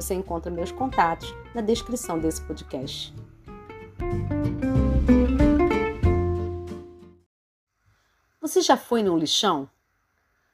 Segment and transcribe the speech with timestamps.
[0.00, 3.14] Você encontra meus contatos na descrição desse podcast.
[8.40, 9.68] Você já foi num lixão?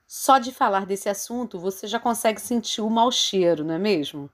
[0.05, 4.29] Só de falar desse assunto você já consegue sentir o mau cheiro, não é mesmo?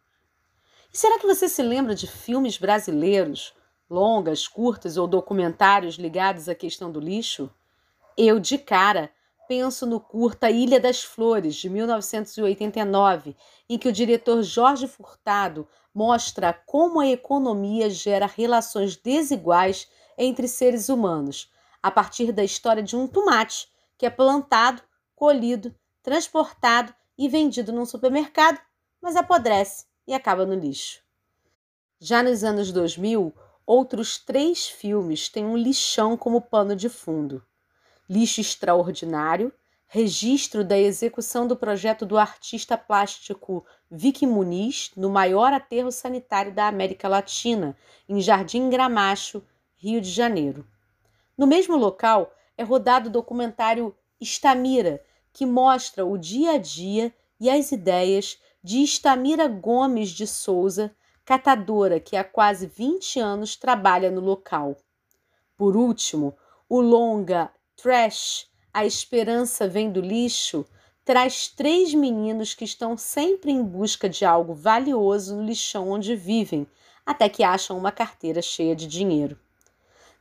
[0.90, 3.52] E será que você se lembra de filmes brasileiros,
[3.90, 7.50] longas, curtas ou documentários ligados à questão do lixo?
[8.16, 9.12] Eu, de cara,
[9.52, 13.36] penso no curta Ilha das Flores, de 1989,
[13.68, 20.88] em que o diretor Jorge Furtado mostra como a economia gera relações desiguais entre seres
[20.88, 23.68] humanos, a partir da história de um tomate
[23.98, 24.80] que é plantado,
[25.14, 28.58] colhido, transportado e vendido num supermercado,
[29.02, 31.02] mas apodrece e acaba no lixo.
[32.00, 33.34] Já nos anos 2000,
[33.66, 37.44] outros três filmes têm um lixão como pano de fundo
[38.08, 39.52] lixo extraordinário,
[39.86, 46.66] registro da execução do projeto do artista plástico Vicky Muniz no maior aterro sanitário da
[46.66, 47.76] América Latina,
[48.08, 49.42] em Jardim Gramacho,
[49.76, 50.66] Rio de Janeiro.
[51.36, 57.50] No mesmo local é rodado o documentário Estamira, que mostra o dia a dia e
[57.50, 64.20] as ideias de Estamira Gomes de Souza, catadora que há quase 20 anos trabalha no
[64.20, 64.76] local.
[65.56, 66.36] Por último,
[66.68, 70.64] o longa Trash, A Esperança Vem do Lixo,
[71.04, 76.66] traz três meninos que estão sempre em busca de algo valioso no lixão onde vivem,
[77.04, 79.38] até que acham uma carteira cheia de dinheiro.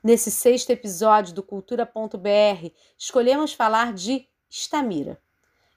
[0.03, 5.21] Nesse sexto episódio do Cultura.br, escolhemos falar de Estamira.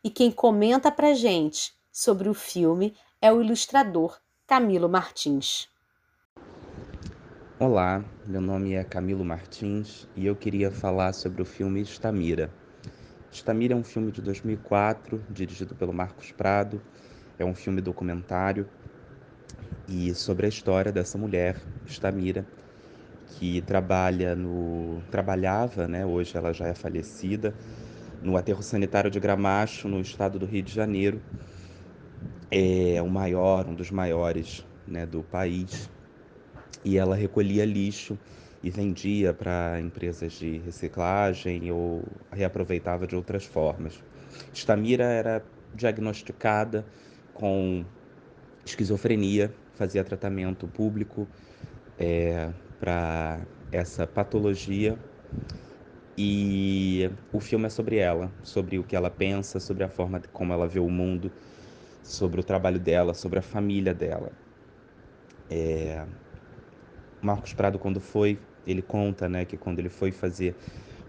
[0.03, 5.69] E quem comenta pra gente sobre o filme é o ilustrador Camilo Martins.
[7.57, 12.51] Olá, meu nome é Camilo Martins e eu queria falar sobre o filme Estamira.
[13.31, 16.83] Estamira é um filme de 2004, dirigido pelo Marcos Prado.
[17.39, 18.67] É um filme documentário
[19.87, 21.57] e sobre a história dessa mulher,
[21.87, 22.45] Estamira,
[23.39, 27.55] que trabalha no trabalhava, né, hoje ela já é falecida,
[28.21, 31.23] no aterro sanitário de Gramacho, no estado do Rio de Janeiro.
[32.51, 35.89] É o maior, um dos maiores, né, do país
[36.85, 38.19] e ela recolhia lixo
[38.63, 42.03] e vendia para empresas de reciclagem ou
[42.33, 44.03] reaproveitava de outras formas.
[44.53, 45.43] Stamira era
[45.75, 46.85] diagnosticada
[47.33, 47.85] com
[48.65, 51.29] esquizofrenia, fazia tratamento público
[51.99, 54.99] é, para essa patologia
[56.17, 60.53] e o filme é sobre ela, sobre o que ela pensa, sobre a forma como
[60.53, 61.31] ela vê o mundo,
[62.03, 64.31] sobre o trabalho dela, sobre a família dela.
[65.51, 66.07] É,
[67.25, 70.55] Marcos Prado, quando foi, ele conta né, que quando ele foi fazer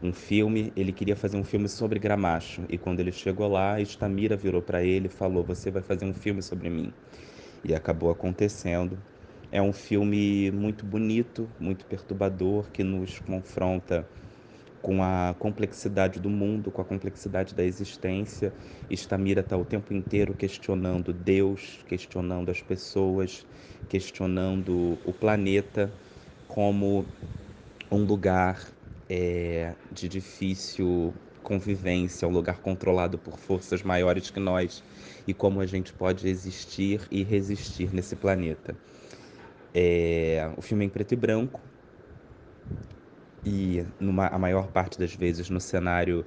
[0.02, 2.64] um filme, ele queria fazer um filme sobre Gramacho.
[2.70, 6.14] E quando ele chegou lá, Estamira virou para ele e falou: Você vai fazer um
[6.14, 6.94] filme sobre mim.
[7.64, 8.98] E acabou acontecendo.
[9.52, 14.08] É um filme muito bonito, muito perturbador, que nos confronta
[14.82, 18.54] com a complexidade do mundo, com a complexidade da existência.
[18.90, 23.46] Estamira está o tempo inteiro questionando Deus, questionando as pessoas,
[23.90, 25.92] questionando o planeta
[26.48, 27.06] como
[27.92, 28.74] um lugar
[29.10, 31.14] é, de difícil
[31.44, 34.84] convivência, um lugar controlado por forças maiores que nós
[35.28, 38.76] e como a gente pode existir e resistir nesse planeta.
[39.74, 41.62] É, o filme é em preto e branco
[43.46, 46.26] e numa, a maior parte das vezes no cenário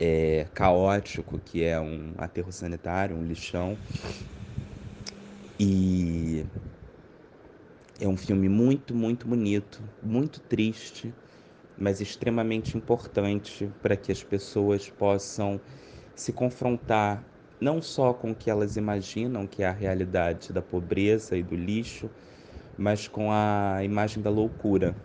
[0.00, 3.78] é, caótico que é um aterro sanitário, um lixão
[5.60, 6.44] e
[7.98, 11.14] é um filme muito, muito bonito, muito triste,
[11.76, 15.60] mas extremamente importante para que as pessoas possam
[16.14, 17.24] se confrontar
[17.60, 21.56] não só com o que elas imaginam que é a realidade da pobreza e do
[21.56, 22.10] lixo,
[22.76, 24.96] mas com a imagem da loucura.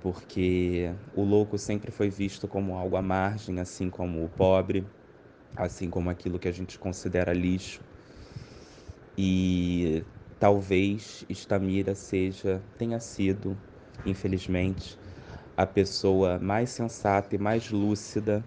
[0.00, 4.86] Porque o louco sempre foi visto como algo à margem, assim como o pobre,
[5.56, 7.84] assim como aquilo que a gente considera lixo.
[9.16, 10.04] E
[10.40, 13.56] Talvez Estamira seja, tenha sido,
[14.04, 14.98] infelizmente,
[15.56, 18.44] a pessoa mais sensata e mais lúcida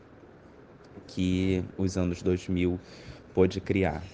[1.07, 2.81] que os anos 2000
[3.33, 4.05] pôde criar.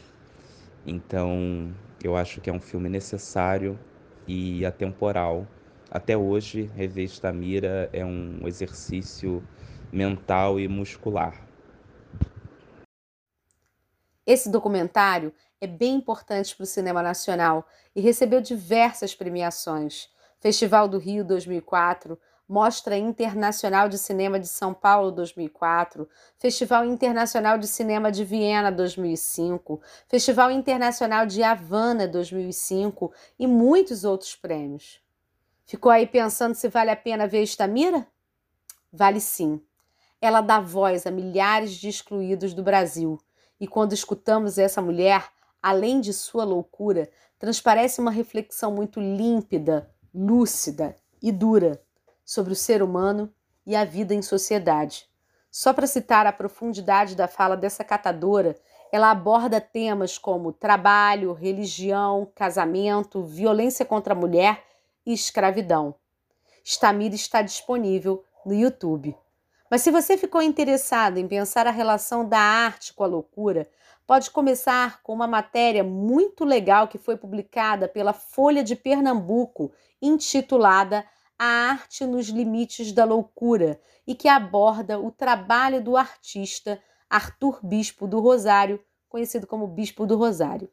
[0.86, 3.80] Então, Eu acho que é um filme necessário
[4.28, 5.48] e atemporal.
[5.92, 9.44] Até hoje, rever Estamira é um exercício
[9.92, 11.49] mental e muscular.
[14.30, 17.66] Esse documentário é bem importante para o cinema nacional
[17.96, 20.08] e recebeu diversas premiações.
[20.40, 22.16] Festival do Rio 2004,
[22.48, 29.82] Mostra Internacional de Cinema de São Paulo 2004, Festival Internacional de Cinema de Viena 2005,
[30.08, 35.02] Festival Internacional de Havana 2005 e muitos outros prêmios.
[35.66, 38.06] Ficou aí pensando se vale a pena ver Estamira?
[38.94, 39.60] Vale sim.
[40.22, 43.20] Ela dá voz a milhares de excluídos do Brasil.
[43.60, 45.30] E quando escutamos essa mulher,
[45.62, 51.82] além de sua loucura, transparece uma reflexão muito límpida, lúcida e dura
[52.24, 53.34] sobre o ser humano
[53.66, 55.10] e a vida em sociedade.
[55.52, 58.56] Só para citar a profundidade da fala dessa catadora,
[58.92, 64.64] ela aborda temas como trabalho, religião, casamento, violência contra a mulher
[65.06, 65.96] e escravidão.
[66.64, 69.16] Stamir está disponível no YouTube.
[69.70, 73.70] Mas se você ficou interessado em pensar a relação da arte com a loucura,
[74.08, 79.72] pode começar com uma matéria muito legal que foi publicada pela Folha de Pernambuco,
[80.02, 81.06] intitulada
[81.38, 88.08] a arte nos limites da loucura e que aborda o trabalho do artista Arthur Bispo
[88.08, 90.70] do Rosário, conhecido como Bispo do Rosário.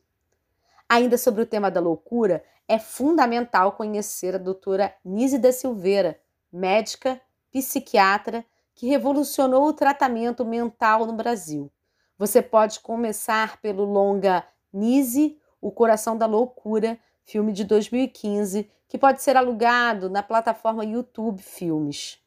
[0.89, 6.19] Ainda sobre o tema da loucura, é fundamental conhecer a doutora Nise da Silveira,
[6.51, 7.21] médica,
[7.53, 8.45] psiquiatra,
[8.77, 11.73] que revolucionou o tratamento mental no Brasil.
[12.19, 19.23] Você pode começar pelo longa Nise, O Coração da Loucura, filme de 2015, que pode
[19.23, 22.23] ser alugado na plataforma YouTube Filmes.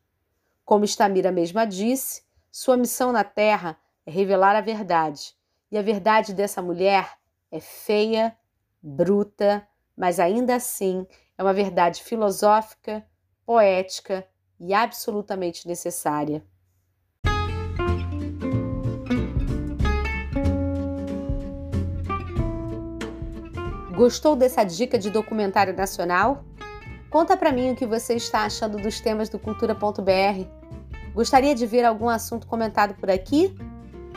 [0.66, 5.36] Como Stamira mesma disse, sua missão na Terra é revelar a verdade.
[5.72, 7.16] E a verdade dessa mulher
[7.52, 8.36] é feia,
[8.82, 11.06] bruta, mas ainda assim
[11.38, 13.06] é uma verdade filosófica,
[13.46, 14.28] poética
[14.60, 16.44] e absolutamente necessária.
[23.96, 26.46] Gostou dessa dica de documentário nacional?
[27.10, 30.48] Conta para mim o que você está achando dos temas do cultura.br.
[31.14, 33.54] Gostaria de ver algum assunto comentado por aqui?